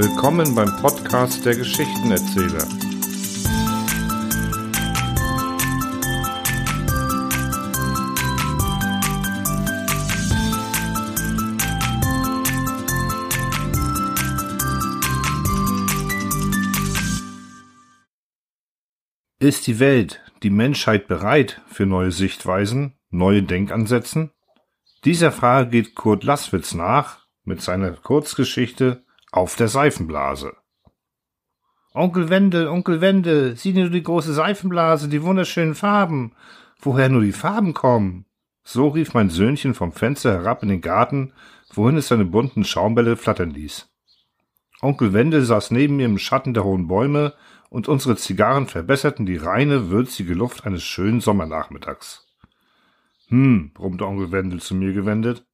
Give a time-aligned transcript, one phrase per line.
[0.00, 2.62] Willkommen beim Podcast der Geschichtenerzähler.
[19.40, 24.30] Ist die Welt, die Menschheit bereit für neue Sichtweisen, neue Denkansätzen?
[25.04, 30.56] Dieser Frage geht Kurt Laswitz nach mit seiner Kurzgeschichte Auf der Seifenblase.
[31.92, 36.32] Onkel Wendel, Onkel Wendel, sieh nur die große Seifenblase, die wunderschönen Farben.
[36.80, 38.24] Woher nur die Farben kommen?
[38.64, 41.32] So rief mein Söhnchen vom Fenster herab in den Garten,
[41.72, 43.88] wohin es seine bunten Schaumbälle flattern ließ.
[44.80, 47.34] Onkel Wendel saß neben mir im Schatten der hohen Bäume
[47.68, 52.26] und unsere Zigarren verbesserten die reine, würzige Luft eines schönen Sommernachmittags.
[53.28, 55.44] Hm, brummte Onkel Wendel zu mir gewendet.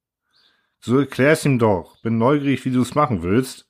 [0.79, 1.99] So erklär's ihm doch.
[2.01, 3.64] Bin neugierig, wie du's machen willst.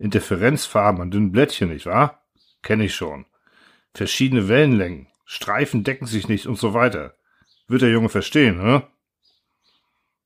[0.00, 2.24] Interferenzfarben an dünnen Blättchen, nicht wahr?
[2.62, 3.26] Kenn ich schon.
[3.94, 5.08] Verschiedene Wellenlängen.
[5.26, 7.14] Streifen decken sich nicht und so weiter.
[7.68, 8.82] Wird der Junge verstehen, hä?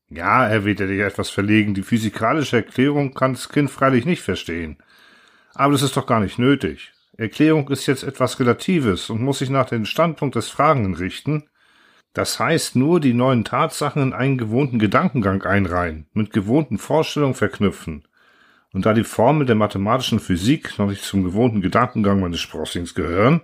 [0.08, 4.78] Ja, erwiderte ich etwas verlegen, die physikalische Erklärung kann das Kind freilich nicht verstehen.
[5.54, 6.92] Aber das ist doch gar nicht nötig.
[7.16, 11.48] Erklärung ist jetzt etwas Relatives und muss sich nach dem Standpunkt des Fragenden richten,
[12.12, 18.06] das heißt nur die neuen Tatsachen in einen gewohnten Gedankengang einreihen, mit gewohnten Vorstellungen verknüpfen.
[18.74, 23.40] Und da die Formeln der mathematischen Physik noch nicht zum gewohnten Gedankengang meines Sprossings gehören?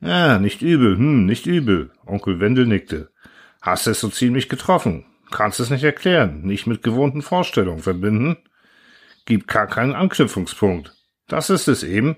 [0.00, 1.92] Ja, nicht übel, hm, nicht übel.
[2.04, 3.12] Onkel Wendel nickte.
[3.62, 5.06] Hast es so ziemlich getroffen.
[5.30, 8.36] Kannst es nicht erklären, nicht mit gewohnten Vorstellungen verbinden.
[9.24, 10.96] Gibt gar keinen Anknüpfungspunkt.
[11.28, 12.16] Das ist es eben.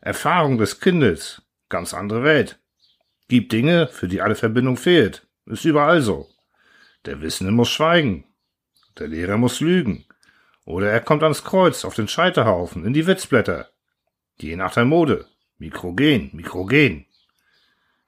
[0.00, 1.42] Erfahrung des Kindes.
[1.68, 2.58] Ganz andere Welt.
[3.28, 5.28] Gibt Dinge, für die alle Verbindung fehlt.
[5.46, 6.28] Ist überall so.
[7.06, 8.24] Der Wissende muss schweigen.
[8.98, 10.06] Der Lehrer muss lügen.
[10.70, 13.68] Oder er kommt ans Kreuz, auf den Scheiterhaufen, in die Witzblätter.
[14.38, 15.26] Je nach der Mode.
[15.58, 17.06] Mikrogen, Mikrogen.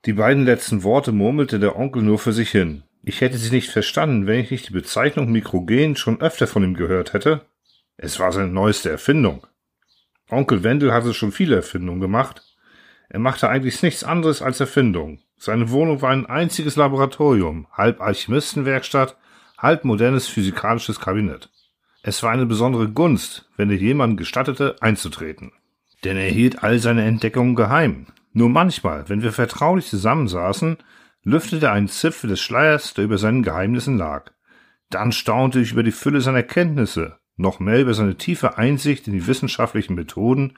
[0.06, 2.84] Die beiden letzten Worte murmelte der Onkel nur für sich hin.
[3.02, 6.74] Ich hätte sie nicht verstanden, wenn ich nicht die Bezeichnung Mikrogen schon öfter von ihm
[6.74, 7.42] gehört hätte.
[7.96, 9.46] Es war seine neueste Erfindung.
[10.30, 12.42] Onkel Wendel hatte schon viele Erfindungen gemacht,
[13.12, 15.20] er machte eigentlich nichts anderes als Erfindung.
[15.36, 19.18] Seine Wohnung war ein einziges Laboratorium, halb Alchemistenwerkstatt,
[19.58, 21.51] halb modernes physikalisches Kabinett.
[22.04, 25.52] Es war eine besondere Gunst, wenn er jemanden gestattete, einzutreten.
[26.02, 28.06] Denn er hielt all seine Entdeckungen geheim.
[28.32, 30.78] Nur manchmal, wenn wir vertraulich zusammensaßen,
[31.22, 34.32] lüftete er einen Zipfel des Schleiers, der über seinen Geheimnissen lag.
[34.90, 39.12] Dann staunte ich über die Fülle seiner Kenntnisse, noch mehr über seine tiefe Einsicht in
[39.12, 40.54] die wissenschaftlichen Methoden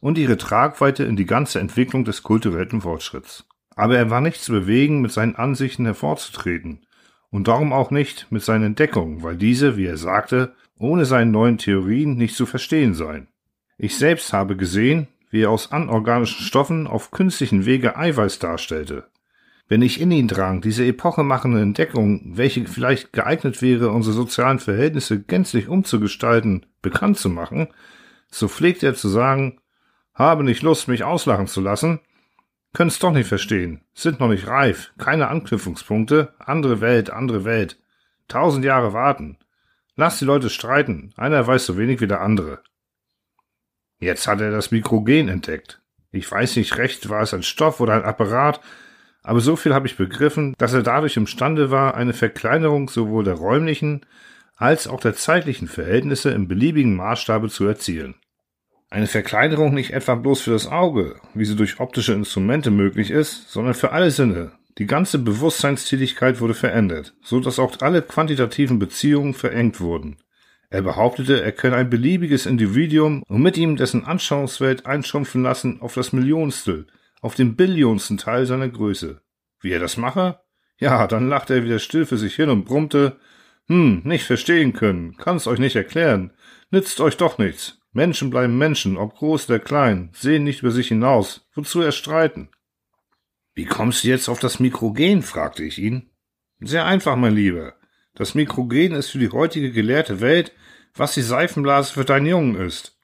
[0.00, 3.46] und ihre Tragweite in die ganze Entwicklung des kulturellen Fortschritts.
[3.76, 6.84] Aber er war nicht zu bewegen, mit seinen Ansichten hervorzutreten,
[7.30, 11.58] und darum auch nicht mit seinen Entdeckungen, weil diese, wie er sagte, ohne seine neuen
[11.58, 13.28] Theorien nicht zu verstehen seien.
[13.76, 19.04] Ich selbst habe gesehen, wie er aus anorganischen Stoffen auf künstlichen Wege Eiweiß darstellte.
[19.68, 25.20] Wenn ich in ihn drang, diese epochemachende Entdeckung, welche vielleicht geeignet wäre, unsere sozialen Verhältnisse
[25.20, 27.68] gänzlich umzugestalten, bekannt zu machen,
[28.30, 29.60] so pflegt er zu sagen,
[30.14, 32.00] habe nicht Lust, mich auslachen zu lassen.
[32.72, 33.82] Können's doch nicht verstehen.
[33.94, 34.92] Sind noch nicht reif.
[34.98, 36.34] Keine Anknüpfungspunkte.
[36.38, 37.78] Andere Welt, andere Welt.
[38.26, 39.38] Tausend Jahre warten.
[40.00, 41.12] Lass die Leute streiten.
[41.16, 42.62] Einer weiß so wenig wie der andere.
[43.98, 45.82] Jetzt hat er das Mikrogen entdeckt.
[46.12, 48.60] Ich weiß nicht recht, war es ein Stoff oder ein Apparat,
[49.24, 53.34] aber so viel habe ich begriffen, dass er dadurch imstande war, eine Verkleinerung sowohl der
[53.34, 54.06] räumlichen
[54.54, 58.14] als auch der zeitlichen Verhältnisse im beliebigen Maßstabe zu erzielen.
[58.90, 63.50] Eine Verkleinerung nicht etwa bloß für das Auge, wie sie durch optische Instrumente möglich ist,
[63.50, 64.57] sondern für alle Sinne.
[64.78, 70.18] Die ganze Bewusstseinstätigkeit wurde verändert, so dass auch alle quantitativen Beziehungen verengt wurden.
[70.70, 75.94] Er behauptete, er könne ein beliebiges Individuum und mit ihm dessen Anschauungswelt einschrumpfen lassen auf
[75.94, 76.86] das Millionstel,
[77.20, 79.20] auf den Billionsten Teil seiner Größe.
[79.60, 80.38] Wie er das mache?
[80.78, 83.16] Ja, dann lachte er wieder still für sich hin und brummte,
[83.66, 86.32] hm, nicht verstehen können, kann's euch nicht erklären,
[86.70, 87.80] nützt euch doch nichts.
[87.92, 91.48] Menschen bleiben Menschen, ob groß oder klein, sehen nicht über sich hinaus.
[91.54, 92.50] Wozu erst streiten?
[93.58, 95.20] Wie kommst du jetzt auf das Mikrogen?
[95.20, 96.12] fragte ich ihn.
[96.60, 97.74] Sehr einfach, mein Lieber.
[98.14, 100.52] Das Mikrogen ist für die heutige gelehrte Welt,
[100.94, 102.96] was die Seifenblase für deinen Jungen ist.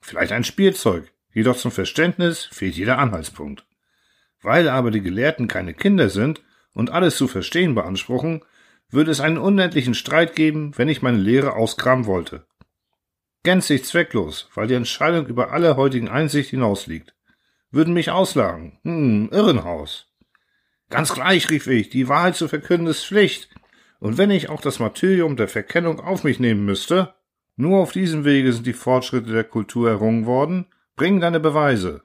[0.00, 3.64] Vielleicht ein Spielzeug, jedoch zum Verständnis fehlt jeder Anhaltspunkt.
[4.42, 6.42] Weil aber die Gelehrten keine Kinder sind
[6.72, 8.44] und alles zu verstehen beanspruchen,
[8.88, 12.44] würde es einen unendlichen Streit geben, wenn ich meine Lehre auskramen wollte.
[13.44, 17.14] Gänzlich zwecklos, weil die Entscheidung über alle heutigen Einsicht hinausliegt.
[17.70, 18.78] Würden mich auslagen.
[18.82, 20.08] Hm, Irrenhaus.
[20.88, 23.48] Ganz gleich, rief ich, die Wahrheit zu verkünden ist Pflicht.
[24.00, 27.14] Und wenn ich auch das Martyrium der Verkennung auf mich nehmen müsste,
[27.60, 30.64] Nur auf diesem Wege sind die Fortschritte der Kultur errungen worden.
[30.96, 32.02] Bring deine Beweise.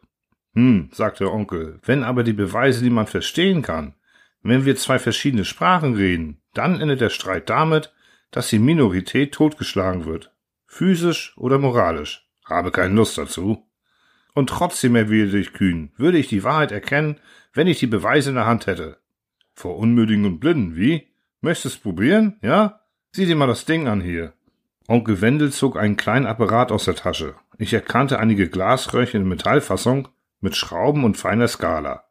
[0.53, 3.94] Hm, sagte der Onkel, wenn aber die Beweise niemand verstehen kann,
[4.41, 7.94] wenn wir zwei verschiedene Sprachen reden, dann endet der Streit damit,
[8.31, 10.33] dass die Minorität totgeschlagen wird.
[10.68, 12.27] Physisch oder moralisch.
[12.44, 13.65] Habe keine Lust dazu.
[14.35, 17.19] Und trotzdem erwiderte ich kühn, würde ich die Wahrheit erkennen,
[17.53, 18.97] wenn ich die Beweise in der Hand hätte.
[19.53, 21.07] Vor Unmündigen und Blinden, wie?
[21.39, 22.37] Möchtest probieren?
[22.41, 22.81] Ja?
[23.13, 24.33] Sieh dir mal das Ding an hier.
[24.89, 27.35] Onkel Wendel zog einen kleinen Apparat aus der Tasche.
[27.57, 30.09] Ich erkannte einige Glasröhrchen in Metallfassung
[30.41, 32.03] mit Schrauben und feiner Skala.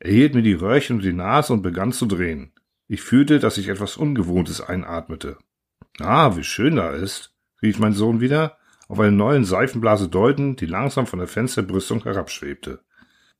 [0.00, 2.52] Er hielt mir die Röhrchen um die Nase und begann zu drehen.
[2.88, 5.38] Ich fühlte, dass ich etwas Ungewohntes einatmete.
[6.00, 8.58] Ah, wie schön da ist, rief mein Sohn wieder,
[8.92, 12.80] auf eine neuen Seifenblase deutend, die langsam von der Fensterbrüstung herabschwebte.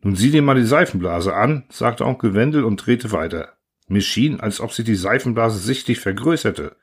[0.01, 3.53] Nun sieh dir mal die Seifenblase an, sagte Onkel Wendel und drehte weiter.
[3.87, 6.77] Mir schien, als ob sich die Seifenblase sichtlich vergrößerte.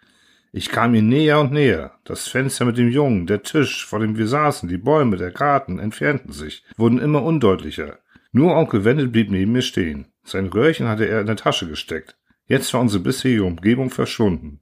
[0.52, 1.94] Ich kam ihr näher und näher.
[2.04, 5.80] Das Fenster mit dem Jungen, der Tisch, vor dem wir saßen, die Bäume, der Garten
[5.80, 7.98] entfernten sich, wurden immer undeutlicher.
[8.32, 10.06] Nur Onkel Wendel blieb neben mir stehen.
[10.24, 12.20] Sein Röhrchen hatte er in der Tasche gesteckt.
[12.46, 14.60] Jetzt war unsere bisherige Umgebung verschwunden.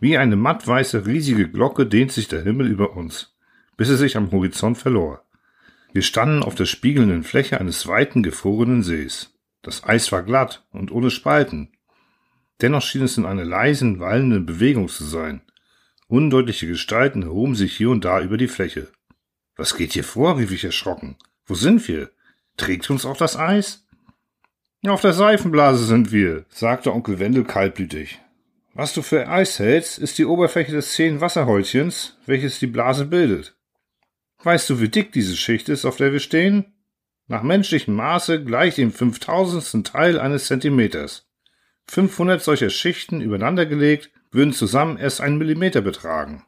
[0.00, 3.34] Wie eine mattweiße riesige Glocke dehnt sich der Himmel über uns,
[3.76, 5.24] bis er sich am Horizont verlor.
[5.92, 9.34] Wir standen auf der spiegelnden Fläche eines weiten, gefrorenen Sees.
[9.62, 11.70] Das Eis war glatt und ohne Spalten.
[12.60, 15.40] Dennoch schien es in einer leisen, wallenden Bewegung zu sein.
[16.08, 18.88] Undeutliche Gestalten erhoben sich hier und da über die Fläche.
[19.56, 20.38] Was geht hier vor?
[20.38, 21.16] rief ich erschrocken.
[21.46, 22.10] Wo sind wir?
[22.58, 23.86] Trägt uns auch das Eis?
[24.86, 28.20] Auf der Seifenblase sind wir, sagte Onkel Wendel kaltblütig.
[28.78, 33.56] Was du für Eis hältst, ist die Oberfläche des zähen Wasserhäutchens, welches die Blase bildet.
[34.42, 36.74] Weißt du, wie dick diese Schicht ist, auf der wir stehen?
[37.26, 41.26] Nach menschlichem Maße gleich dem fünftausendsten Teil eines Zentimeters.
[41.86, 46.44] 500 solcher Schichten übereinandergelegt würden zusammen erst einen Millimeter betragen.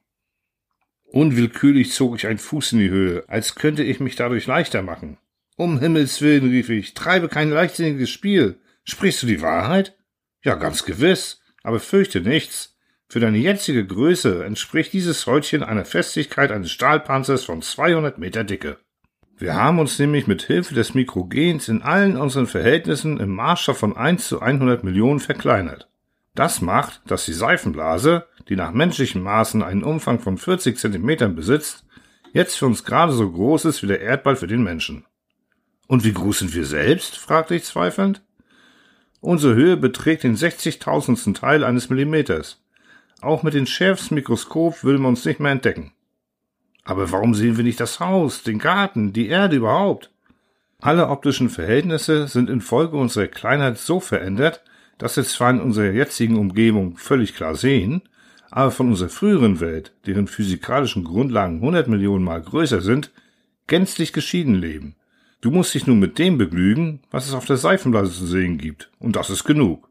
[1.04, 5.16] Unwillkürlich zog ich einen Fuß in die Höhe, als könnte ich mich dadurch leichter machen.
[5.56, 8.60] Um Himmels willen, rief ich, treibe kein leichtsinniges Spiel.
[8.84, 9.96] Sprichst du die Wahrheit?
[10.44, 12.76] Ja, ganz gewiss, aber fürchte nichts.
[13.08, 18.76] Für deine jetzige Größe entspricht dieses Häutchen einer Festigkeit eines Stahlpanzers von 200 Meter Dicke.
[19.38, 23.96] Wir haben uns nämlich mit Hilfe des Mikrogens in allen unseren Verhältnissen im Maßstab von
[23.96, 25.88] 1 zu 100 Millionen verkleinert.
[26.34, 31.84] Das macht, dass die Seifenblase, die nach menschlichen Maßen einen Umfang von 40 Zentimetern besitzt,
[32.32, 35.04] jetzt für uns gerade so groß ist wie der Erdball für den Menschen.
[35.86, 37.16] Und wie groß sind wir selbst?
[37.16, 38.22] fragte ich zweifelnd.
[39.20, 41.34] Unsere Höhe beträgt den 60.000.
[41.34, 42.62] Teil eines Millimeters.
[43.20, 45.92] Auch mit dem schärfsten Mikroskop will man uns nicht mehr entdecken.
[46.84, 50.10] Aber warum sehen wir nicht das Haus, den Garten, die Erde überhaupt?
[50.80, 54.62] Alle optischen Verhältnisse sind infolge unserer Kleinheit so verändert,
[54.98, 58.02] dass wir zwar in unserer jetzigen Umgebung völlig klar sehen,
[58.50, 63.10] aber von unserer früheren Welt, deren physikalischen Grundlagen hundert Millionen Mal größer sind,
[63.66, 64.94] gänzlich geschieden leben.
[65.40, 68.90] Du musst dich nun mit dem begnügen, was es auf der Seifenblase zu sehen gibt,
[68.98, 69.88] und das ist genug.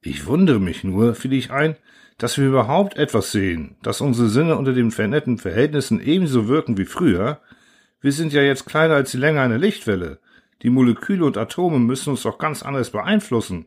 [0.00, 1.76] Ich wundere mich nur, fiel ich ein,
[2.18, 6.84] dass wir überhaupt etwas sehen, dass unsere Sinne unter den veränderten Verhältnissen ebenso wirken wie
[6.84, 7.40] früher.
[8.00, 10.18] Wir sind ja jetzt kleiner als die Länge einer Lichtwelle.
[10.62, 13.66] Die Moleküle und Atome müssen uns doch ganz anders beeinflussen.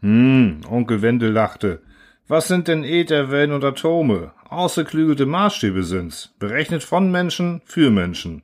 [0.00, 1.82] Hm, Onkel Wendel lachte.
[2.28, 4.32] Was sind denn Ätherwellen und Atome?
[4.48, 8.42] Ausgeklügelte Maßstäbe sind's, berechnet von Menschen für Menschen.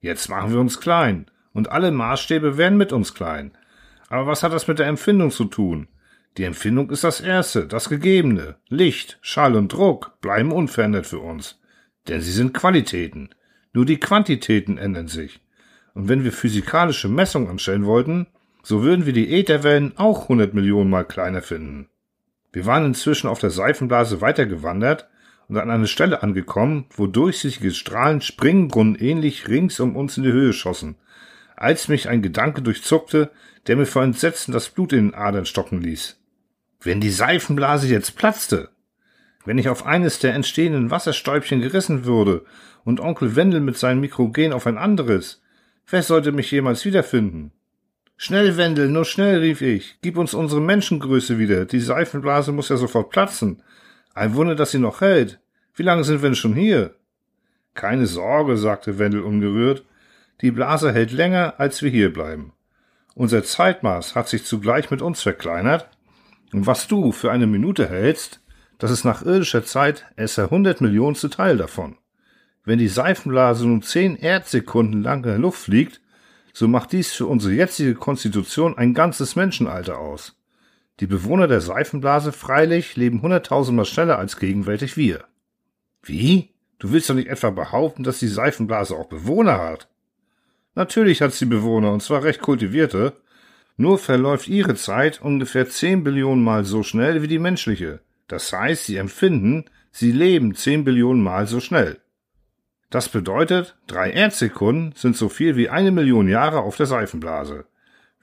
[0.00, 3.52] Jetzt machen wir uns klein, und alle Maßstäbe werden mit uns klein.
[4.08, 5.88] Aber was hat das mit der Empfindung zu tun?
[6.36, 8.56] Die Empfindung ist das Erste, das Gegebene.
[8.68, 11.60] Licht, Schall und Druck bleiben unverändert für uns.
[12.06, 13.30] Denn sie sind Qualitäten.
[13.72, 15.40] Nur die Quantitäten ändern sich.
[15.94, 18.28] Und wenn wir physikalische Messungen anstellen wollten,
[18.62, 21.88] so würden wir die Ätherwellen auch 100 Millionen Mal kleiner finden.
[22.52, 25.08] Wir waren inzwischen auf der Seifenblase weitergewandert
[25.48, 30.32] und an eine Stelle angekommen, wo durchsichtige Strahlen Springbrunnen ähnlich rings um uns in die
[30.32, 30.96] Höhe schossen,
[31.56, 33.30] als mich ein Gedanke durchzuckte,
[33.66, 36.18] der mir vor Entsetzen das Blut in den Adern stocken ließ.
[36.80, 38.68] Wenn die Seifenblase jetzt platzte,
[39.44, 42.44] wenn ich auf eines der entstehenden Wasserstäubchen gerissen würde
[42.84, 45.42] und Onkel Wendel mit seinem Mikrogen auf ein anderes,
[45.88, 47.52] wer sollte mich jemals wiederfinden?
[48.16, 49.96] Schnell, Wendel, nur schnell, rief ich.
[50.02, 51.66] Gib uns unsere Menschengröße wieder.
[51.66, 53.62] Die Seifenblase muss ja sofort platzen.
[54.18, 55.38] Ein Wunder, dass sie noch hält.
[55.76, 56.96] Wie lange sind wir denn schon hier?
[57.74, 59.84] Keine Sorge, sagte Wendel ungerührt.
[60.40, 62.52] Die Blase hält länger, als wir hier bleiben.
[63.14, 65.88] Unser Zeitmaß hat sich zugleich mit uns verkleinert
[66.52, 68.40] und was du für eine Minute hältst,
[68.78, 71.96] das ist nach irdischer Zeit der hundert Millionste Teil davon.
[72.64, 76.00] Wenn die Seifenblase nun zehn Erdsekunden lang in der Luft fliegt,
[76.52, 80.37] so macht dies für unsere jetzige Konstitution ein ganzes Menschenalter aus.
[81.00, 85.24] Die Bewohner der Seifenblase freilich leben hunderttausendmal schneller als gegenwärtig wir.
[86.02, 86.50] Wie?
[86.78, 89.88] Du willst doch nicht etwa behaupten, dass die Seifenblase auch Bewohner hat?
[90.74, 93.14] Natürlich hat sie Bewohner, und zwar recht kultivierte.
[93.76, 98.00] Nur verläuft ihre Zeit ungefähr zehn Billionen Mal so schnell wie die menschliche.
[98.26, 102.00] Das heißt, sie empfinden, sie leben zehn Billionen Mal so schnell.
[102.90, 107.66] Das bedeutet, drei Erdsekunden sind so viel wie eine Million Jahre auf der Seifenblase.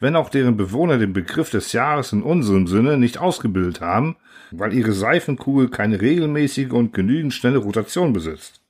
[0.05, 4.17] Wenn auch deren Bewohner den Begriff des Jahres in unserem Sinne nicht ausgebildet haben,
[4.51, 8.61] weil ihre Seifenkugel keine regelmäßige und genügend schnelle Rotation besitzt.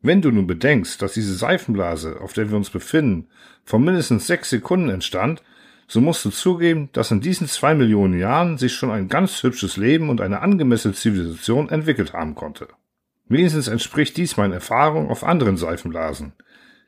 [0.00, 3.26] Wenn du nun bedenkst, dass diese Seifenblase, auf der wir uns befinden,
[3.64, 5.42] vor mindestens sechs Sekunden entstand,
[5.88, 9.76] so musst du zugeben, dass in diesen zwei Millionen Jahren sich schon ein ganz hübsches
[9.76, 12.68] Leben und eine angemessene Zivilisation entwickelt haben konnte.
[13.28, 16.32] Wenigstens entspricht dies meinen Erfahrungen auf anderen Seifenblasen,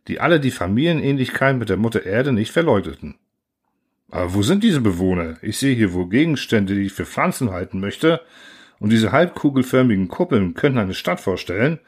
[0.06, 3.16] die alle die Familienähnlichkeit mit der Mutter Erde nicht verleugneten.
[4.12, 5.36] Aber wo sind diese Bewohner?
[5.40, 8.20] Ich sehe hier wohl Gegenstände, die ich für Pflanzen halten möchte,
[8.78, 11.78] und diese halbkugelförmigen Kuppeln könnten eine Stadt vorstellen,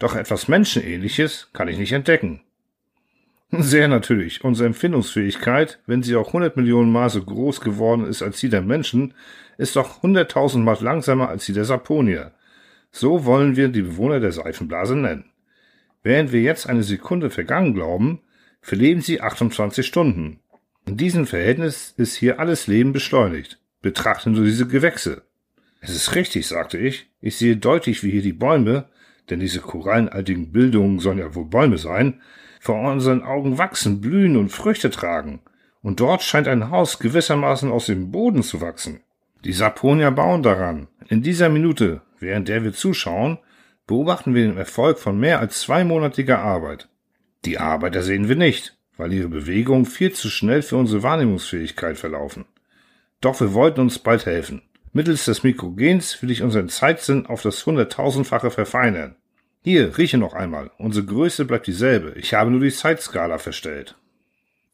[0.00, 2.40] doch etwas Menschenähnliches kann ich nicht entdecken.
[3.52, 4.42] Sehr natürlich.
[4.42, 8.62] Unsere Empfindungsfähigkeit, wenn sie auch 100 Millionen Mal so groß geworden ist als die der
[8.62, 9.14] Menschen,
[9.56, 12.32] ist doch 100.000 Mal langsamer als die der Saponier.
[12.90, 15.26] So wollen wir die Bewohner der Seifenblase nennen.
[16.02, 18.20] Während wir jetzt eine Sekunde vergangen glauben,
[18.60, 20.40] verleben sie 28 Stunden.
[20.88, 23.60] In diesem Verhältnis ist hier alles Leben beschleunigt.
[23.82, 25.20] Betrachten Sie diese Gewächse.
[25.82, 27.10] Es ist richtig, sagte ich.
[27.20, 28.88] Ich sehe deutlich, wie hier die Bäume,
[29.28, 32.22] denn diese korallenaltigen Bildungen sollen ja wohl Bäume sein,
[32.58, 35.42] vor unseren Augen wachsen, blühen und Früchte tragen.
[35.82, 39.00] Und dort scheint ein Haus gewissermaßen aus dem Boden zu wachsen.
[39.44, 40.88] Die Saponier bauen daran.
[41.08, 43.38] In dieser Minute Während der wir zuschauen,
[43.86, 46.88] beobachten wir den Erfolg von mehr als zweimonatiger Arbeit.
[47.44, 52.44] Die Arbeiter sehen wir nicht, weil ihre Bewegungen viel zu schnell für unsere Wahrnehmungsfähigkeit verlaufen.
[53.22, 54.62] Doch wir wollten uns bald helfen.
[54.92, 59.16] Mittels des Mikrogens will ich unseren Zeitsinn auf das hunderttausendfache verfeinern.
[59.62, 60.70] Hier, rieche noch einmal.
[60.78, 62.12] Unsere Größe bleibt dieselbe.
[62.16, 63.96] Ich habe nur die Zeitskala verstellt.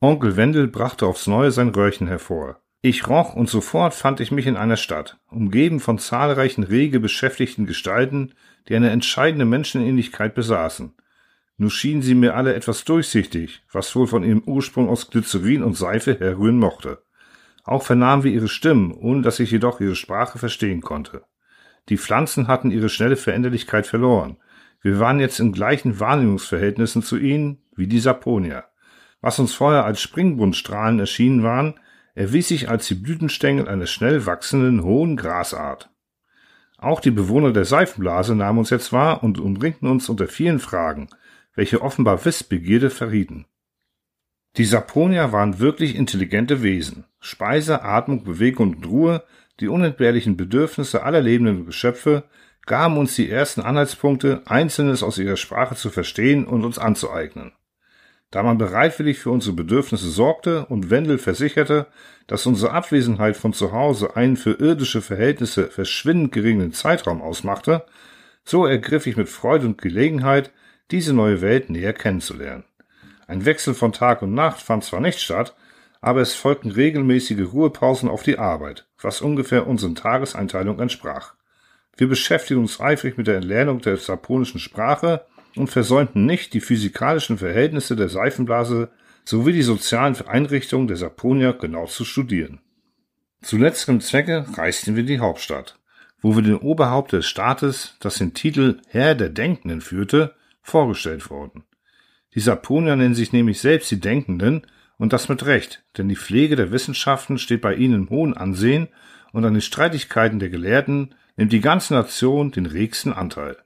[0.01, 2.61] Onkel Wendel brachte aufs Neue sein Röhrchen hervor.
[2.83, 7.65] Ich roch und sofort fand ich mich in einer Stadt, umgeben von zahlreichen rege beschäftigten
[7.65, 8.35] Gestalten,
[8.69, 10.93] die eine entscheidende Menschenähnlichkeit besaßen.
[11.57, 15.77] Nur schienen sie mir alle etwas durchsichtig, was wohl von ihrem Ursprung aus Glycerin und
[15.77, 17.03] Seife herrühren mochte.
[17.63, 21.23] Auch vernahmen wir ihre Stimmen, ohne dass ich jedoch ihre Sprache verstehen konnte.
[21.89, 24.39] Die Pflanzen hatten ihre schnelle Veränderlichkeit verloren.
[24.81, 28.65] Wir waren jetzt in gleichen Wahrnehmungsverhältnissen zu ihnen wie die Saponier.
[29.21, 31.75] Was uns vorher als Springbundstrahlen erschienen waren,
[32.15, 35.91] erwies sich als die Blütenstängel einer schnell wachsenden hohen Grasart.
[36.79, 41.09] Auch die Bewohner der Seifenblase nahmen uns jetzt wahr und umringten uns unter vielen Fragen,
[41.55, 43.47] welche offenbar Wissbegierde verrieten.
[44.57, 47.05] Die Saponier waren wirklich intelligente Wesen.
[47.19, 49.25] Speise, Atmung, Bewegung und Ruhe,
[49.61, 52.25] die unentbehrlichen Bedürfnisse aller lebenden Geschöpfe,
[52.67, 57.53] gaben uns die ersten Anhaltspunkte, Einzelnes aus ihrer Sprache zu verstehen und uns anzueignen.
[58.31, 61.87] Da man bereitwillig für unsere Bedürfnisse sorgte und Wendel versicherte,
[62.27, 67.85] dass unsere Abwesenheit von zu Hause einen für irdische Verhältnisse verschwindend geringen Zeitraum ausmachte,
[68.45, 70.53] so ergriff ich mit Freude und Gelegenheit,
[70.91, 72.65] diese neue Welt näher kennenzulernen.
[73.27, 75.55] Ein Wechsel von Tag und Nacht fand zwar nicht statt,
[76.01, 81.35] aber es folgten regelmäßige Ruhepausen auf die Arbeit, was ungefähr unseren Tageseinteilung entsprach.
[81.97, 85.25] Wir beschäftigten uns eifrig mit der Erlernung der saponischen Sprache
[85.57, 88.91] und versäumten nicht, die physikalischen Verhältnisse der Seifenblase
[89.25, 92.61] sowie die sozialen Einrichtungen der Saponier genau zu studieren.
[93.43, 95.79] Zu letzterem Zwecke reisten wir in die Hauptstadt,
[96.21, 101.63] wo wir den Oberhaupt des Staates, das den Titel Herr der Denkenden führte, vorgestellt wurden.
[102.35, 104.67] Die Saponier nennen sich nämlich selbst die Denkenden
[104.99, 108.89] und das mit Recht, denn die Pflege der Wissenschaften steht bei ihnen im hohen Ansehen
[109.33, 113.57] und an den Streitigkeiten der Gelehrten nimmt die ganze Nation den regsten Anteil.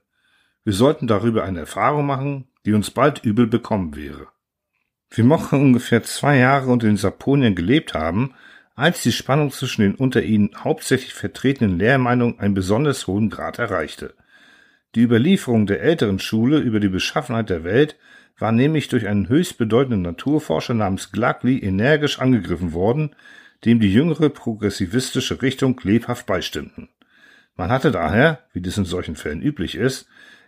[0.63, 4.27] Wir sollten darüber eine Erfahrung machen, die uns bald übel bekommen wäre.
[5.09, 8.35] Wir mochten ungefähr zwei Jahre unter den Saponien gelebt haben,
[8.75, 14.13] als die Spannung zwischen den unter ihnen hauptsächlich vertretenen Lehrmeinungen einen besonders hohen Grad erreichte.
[14.95, 17.95] Die Überlieferung der älteren Schule über die Beschaffenheit der Welt
[18.39, 23.15] war nämlich durch einen höchst bedeutenden Naturforscher namens Glagli energisch angegriffen worden,
[23.65, 26.89] dem die jüngere progressivistische Richtung lebhaft beistimmten.
[27.55, 30.07] Man hatte daher, wie das in solchen Fällen üblich ist,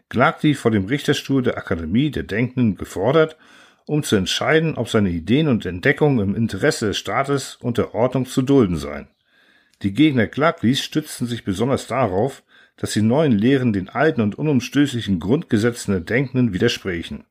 [0.10, 3.38] Glagli vor dem Richterstuhl der Akademie der Denkenden gefordert,
[3.86, 8.26] um zu entscheiden, ob seine Ideen und Entdeckungen im Interesse des Staates und der Ordnung
[8.26, 9.08] zu dulden seien.
[9.82, 12.44] Die Gegner Glaglis stützten sich besonders darauf,
[12.78, 17.26] dass die neuen Lehren den alten und unumstößlichen Grundgesetzen der Denkenden widersprechen.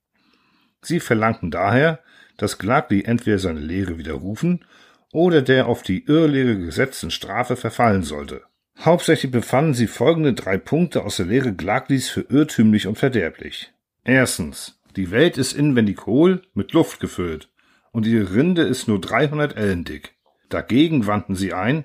[0.82, 2.00] Sie verlangten daher,
[2.36, 4.64] dass Glagli entweder seine Lehre widerrufen
[5.12, 8.42] oder der auf die Irrlehre gesetzten Strafe verfallen sollte.
[8.78, 13.72] Hauptsächlich befanden sie folgende drei Punkte aus der Lehre Glaglis für irrtümlich und verderblich.
[14.04, 17.50] Erstens, die Welt ist inwendig hohl, mit Luft gefüllt,
[17.92, 20.14] und ihre Rinde ist nur 300 Ellen dick.
[20.48, 21.84] Dagegen wandten sie ein,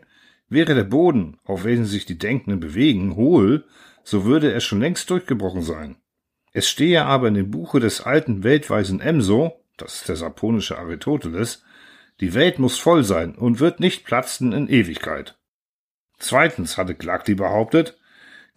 [0.55, 3.65] wäre der Boden, auf welchen sich die Denkenden bewegen, hohl,
[4.03, 5.97] so würde er schon längst durchgebrochen sein.
[6.51, 11.63] Es stehe aber in dem Buche des alten Weltweisen Emso, das ist der saponische Aristoteles,
[12.21, 15.37] die Welt muss voll sein und wird nicht platzen in Ewigkeit.
[16.17, 17.97] Zweitens hatte Glagli behauptet,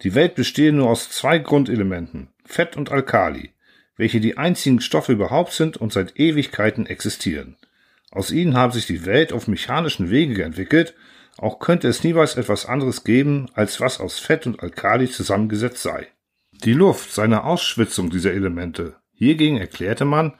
[0.01, 3.53] die Welt bestehe nur aus zwei Grundelementen, Fett und Alkali,
[3.97, 7.57] welche die einzigen Stoffe überhaupt sind und seit Ewigkeiten existieren.
[8.11, 10.95] Aus ihnen habe sich die Welt auf mechanischen Wege entwickelt,
[11.41, 16.07] auch könnte es niemals etwas anderes geben, als was aus Fett und Alkali zusammengesetzt sei.
[16.63, 18.97] Die Luft sei eine Ausschwitzung dieser Elemente.
[19.13, 20.33] Hiergegen erklärte man,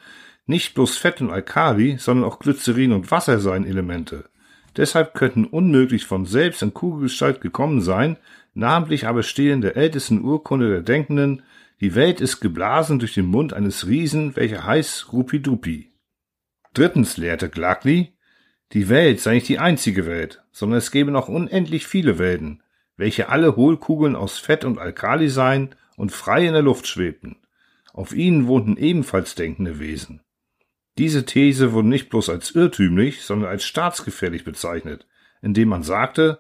[0.46, 4.30] nicht bloß Fett und Alkali, sondern auch Glycerin und Wasser seien Elemente.
[4.76, 8.18] Deshalb könnten unmöglich von selbst in Kugelgestalt gekommen sein,
[8.54, 11.44] namentlich aber stehen der ältesten Urkunde der Denkenden,
[11.82, 15.94] die Welt ist geblasen durch den Mund eines Riesen, welcher heißt Rupidupi.
[16.74, 18.18] Drittens lehrte Glagli,
[18.74, 22.62] die Welt sei nicht die einzige Welt, sondern es gebe noch unendlich viele Welten,
[22.98, 27.38] welche alle Hohlkugeln aus Fett und Alkali seien und frei in der Luft schwebten.
[27.94, 30.22] Auf ihnen wohnten ebenfalls denkende Wesen.
[30.98, 35.08] Diese These wurde nicht bloß als irrtümlich, sondern als staatsgefährlich bezeichnet,
[35.42, 36.40] indem man sagte,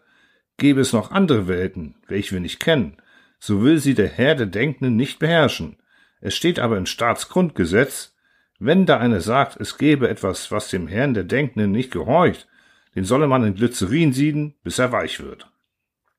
[0.57, 2.98] gäbe es noch andere Welten, welche wir nicht kennen,
[3.39, 5.77] so will sie der Herr der Denkenden nicht beherrschen.
[6.21, 8.15] Es steht aber im Staatsgrundgesetz,
[8.59, 12.47] wenn da einer sagt, es gäbe etwas, was dem Herrn der Denkenden nicht gehorcht,
[12.95, 15.49] den solle man in Glycerin sieden, bis er weich wird.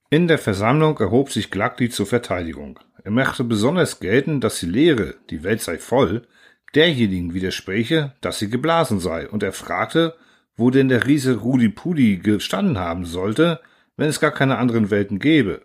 [0.08, 2.80] In der Versammlung erhob sich Glagli zur Verteidigung.
[3.04, 6.26] Er machte besonders geltend, dass die Lehre, die Welt sei voll,
[6.74, 10.14] derjenigen widerspräche, dass sie geblasen sei, und er fragte,
[10.56, 13.60] wo denn der Riese Rudi Pudi gestanden haben sollte,
[13.96, 15.62] wenn es gar keine anderen Welten gäbe.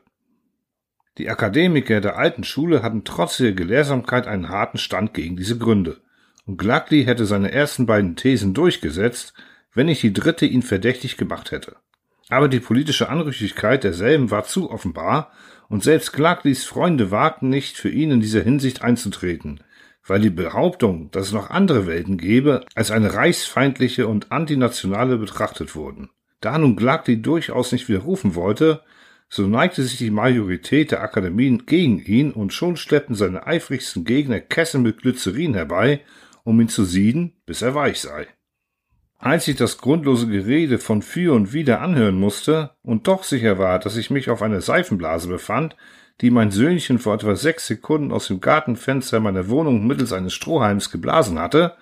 [1.18, 6.02] Die Akademiker der alten Schule hatten trotz ihrer Gelehrsamkeit einen harten Stand gegen diese Gründe,
[6.46, 9.34] und Glagli hätte seine ersten beiden Thesen durchgesetzt,
[9.74, 11.76] wenn nicht die dritte ihn verdächtig gemacht hätte.
[12.30, 15.32] Aber die politische Anrüchigkeit derselben war zu offenbar,
[15.68, 19.62] und selbst Glaglis Freunde wagten nicht, für ihn in dieser Hinsicht einzutreten,
[20.06, 25.76] weil die Behauptung, dass es noch andere Welten gäbe, als eine reichsfeindliche und antinationale betrachtet
[25.76, 26.10] wurden.
[26.42, 28.82] Da nun Glagli durchaus nicht widerrufen wollte,
[29.28, 34.40] so neigte sich die Majorität der Akademien gegen ihn und schon schleppten seine eifrigsten Gegner
[34.40, 36.02] Kessel mit Glycerin herbei,
[36.46, 38.28] um ihn zu sieden, bis er weich sei.
[39.18, 43.80] Als ich das grundlose Gerede von für und wider anhören musste und doch sicher war,
[43.80, 45.76] dass ich mich auf einer Seifenblase befand,
[46.22, 50.92] die mein Söhnchen vor etwa sechs Sekunden aus dem Gartenfenster meiner Wohnung mittels eines Strohhalms
[50.92, 51.76] geblasen hatte,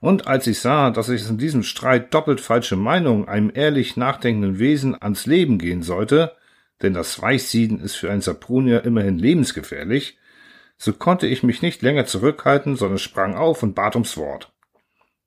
[0.00, 4.58] und als ich sah, dass ich in diesem Streit doppelt falsche Meinungen einem ehrlich nachdenkenden
[4.58, 6.32] Wesen ans Leben gehen sollte,
[6.82, 10.18] denn das Weichsieden ist für einen Sapronier immerhin lebensgefährlich,
[10.78, 14.52] so konnte ich mich nicht länger zurückhalten, sondern sprang auf und bat ums Wort.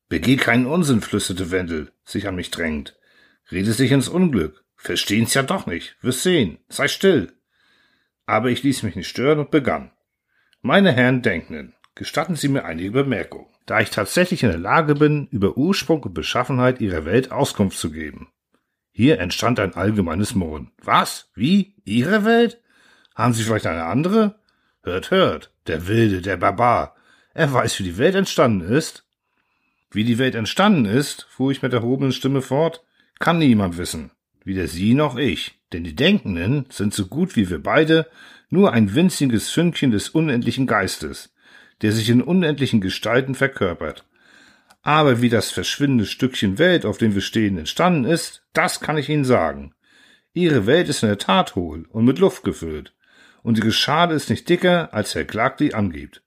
[0.08, 2.98] Begeh keinen Unsinn, flüsterte Wendel, sich an mich drängend.
[3.52, 4.64] Rede sich ins Unglück.
[4.76, 5.98] Verstehen's ja doch nicht.
[6.02, 6.60] Wirst sehen.
[6.70, 7.34] Sei still
[8.30, 9.92] aber ich ließ mich nicht stören und begann.
[10.62, 15.28] Meine Herren Denkenden, gestatten Sie mir einige Bemerkungen, da ich tatsächlich in der Lage bin,
[15.32, 18.32] über Ursprung und Beschaffenheit Ihrer Welt Auskunft zu geben.
[18.92, 20.72] Hier entstand ein allgemeines Murren.
[20.84, 21.32] Was?
[21.34, 21.76] Wie?
[21.86, 22.62] Ihre Welt?
[23.16, 24.39] Haben Sie vielleicht eine andere?
[24.82, 26.96] Hört, hört, der Wilde, der Barbar.
[27.34, 29.06] Er weiß, wie die Welt entstanden ist.
[29.92, 32.84] Wie die Welt entstanden ist, fuhr ich mit erhobenen Stimme fort,
[33.20, 34.12] kann niemand wissen.
[34.44, 35.60] Weder Sie noch ich.
[35.74, 38.08] Denn die Denkenden sind so gut wie wir beide
[38.50, 41.34] nur ein winziges Fünkchen des unendlichen Geistes,
[41.82, 44.06] der sich in unendlichen Gestalten verkörpert.
[44.82, 49.10] Aber wie das verschwindende Stückchen Welt, auf dem wir stehen, entstanden ist, das kann ich
[49.10, 49.74] Ihnen sagen.
[50.34, 52.94] Ihre Welt ist in der Tat hohl und mit Luft gefüllt,
[53.44, 56.22] und ihre Schale ist nicht dicker, als Herr Clark angibt.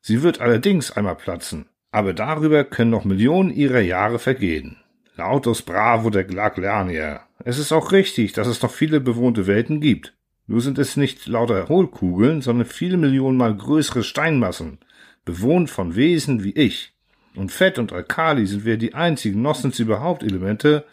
[0.00, 4.78] Sie wird allerdings einmal platzen, aber darüber können noch Millionen ihrer Jahre vergehen.
[5.16, 7.20] Lautus Bravo der Glaglernier.
[7.44, 10.14] Es ist auch richtig, dass es noch viele bewohnte Welten gibt.
[10.46, 14.78] Nur sind es nicht lauter Hohlkugeln, sondern viele Millionen mal größere Steinmassen,
[15.24, 16.94] bewohnt von Wesen wie ich.
[17.34, 19.40] Und Fett und Alkali sind wir die einzigen,
[19.76, 20.84] sie überhaupt Elemente,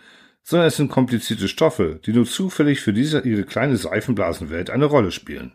[0.50, 5.12] sondern es sind komplizierte Stoffe, die nur zufällig für diese ihre kleine Seifenblasenwelt eine Rolle
[5.12, 5.54] spielen.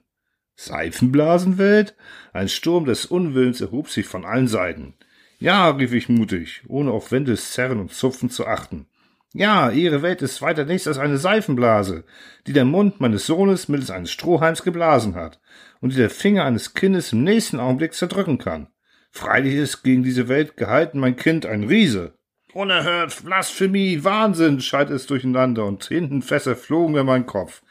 [0.54, 1.96] Seifenblasenwelt?
[2.32, 4.94] Ein Sturm des Unwillens erhob sich von allen Seiten.
[5.40, 8.86] Ja, rief ich mutig, ohne auf Wendes Zerren und Zupfen zu achten.
[9.32, 12.04] Ja, ihre Welt ist weiter nichts als eine Seifenblase,
[12.46, 15.40] die der Mund meines Sohnes mittels eines Strohhalms geblasen hat
[15.80, 18.68] und die der Finger eines Kindes im nächsten Augenblick zerdrücken kann.
[19.10, 22.16] Freilich ist gegen diese Welt gehalten mein Kind ein Riese.
[22.54, 27.62] Unerhört, Blasphemie, Wahnsinn, schallt es durcheinander und hinten Fässer flogen mir mein Kopf.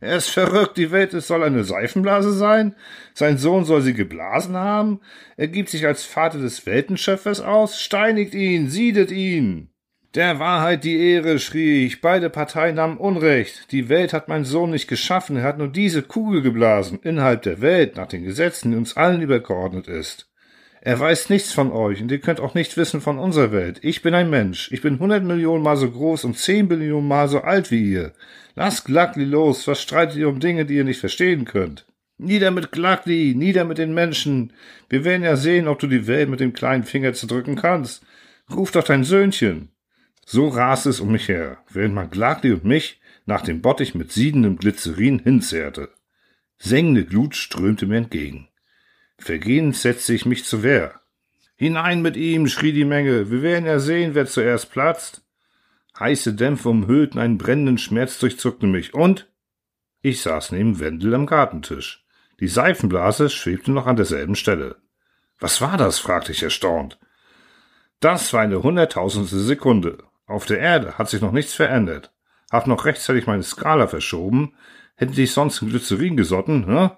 [0.00, 2.74] Er ist verrückt, die Welt es soll eine Seifenblase sein?
[3.12, 5.00] Sein Sohn soll sie geblasen haben?
[5.36, 7.82] Er gibt sich als Vater des Weltenschöpfers aus?
[7.82, 9.68] Steinigt ihn, siedet ihn!
[10.14, 12.00] Der Wahrheit die Ehre, schrie ich.
[12.00, 13.70] Beide Parteien haben Unrecht.
[13.72, 17.60] Die Welt hat mein Sohn nicht geschaffen, er hat nur diese Kugel geblasen, innerhalb der
[17.60, 20.29] Welt, nach den Gesetzen, die uns allen übergeordnet ist.
[20.82, 23.80] Er weiß nichts von euch und ihr könnt auch nicht wissen von unserer Welt.
[23.82, 24.72] Ich bin ein Mensch.
[24.72, 28.12] Ich bin hundert Millionen Mal so groß und zehn Billionen Mal so alt wie ihr.
[28.54, 29.66] Lasst Glagli los.
[29.68, 31.86] Was streitet ihr um Dinge, die ihr nicht verstehen könnt?
[32.16, 34.54] Nieder mit Glagli, nieder mit den Menschen.
[34.88, 38.02] Wir werden ja sehen, ob du die Welt mit dem kleinen Finger zerdrücken kannst.
[38.50, 39.70] Ruf doch dein Söhnchen.
[40.24, 44.12] So rast es um mich her, während man Glagli und mich nach dem Bottich mit
[44.12, 45.90] siedendem Glycerin hinzehrte.
[46.58, 48.48] Sengende Glut strömte mir entgegen.
[49.20, 51.00] Vergehens setzte ich mich zur Wehr.
[51.56, 55.22] Hinein mit ihm, schrie die Menge, wir werden ja sehen, wer zuerst platzt.
[55.98, 59.30] Heiße Dämpfe umhüllten einen brennenden Schmerz, durchzuckten mich, und
[60.00, 62.06] ich saß neben Wendel am Gartentisch.
[62.40, 64.76] Die Seifenblase schwebte noch an derselben Stelle.
[65.38, 65.98] Was war das?
[65.98, 66.98] fragte ich erstaunt.
[68.00, 69.98] Das war eine hunderttausendste Sekunde.
[70.26, 72.14] Auf der Erde hat sich noch nichts verändert.
[72.50, 74.54] Hab noch rechtzeitig meine Skala verschoben.
[74.94, 76.96] Hätte ich sonst in Glycerin gesotten, ne?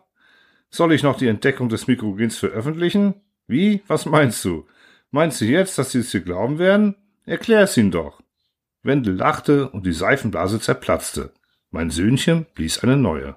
[0.74, 3.14] Soll ich noch die Entdeckung des Mikrogens veröffentlichen?
[3.46, 3.82] Wie?
[3.88, 4.66] Was meinst du?
[5.10, 6.96] Meinst du jetzt, dass sie es dir glauben werden?
[7.26, 8.22] Erklär's ihnen doch.
[8.82, 11.34] Wendel lachte und die Seifenblase zerplatzte.
[11.70, 13.36] Mein Söhnchen blies eine neue.